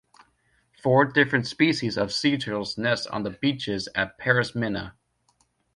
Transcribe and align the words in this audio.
Four 0.81 1.05
different 1.05 1.45
species 1.45 1.95
of 1.95 2.11
sea 2.11 2.35
turtles 2.35 2.75
nest 2.75 3.07
on 3.09 3.21
the 3.21 3.29
beaches 3.29 3.87
at 3.93 4.17
Parismina. 4.17 4.93